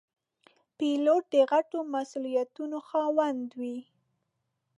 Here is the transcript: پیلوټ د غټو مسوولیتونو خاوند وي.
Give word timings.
پیلوټ 0.77 1.23
د 1.33 1.35
غټو 1.51 1.79
مسوولیتونو 1.93 2.77
خاوند 2.87 3.47
وي. 3.59 3.77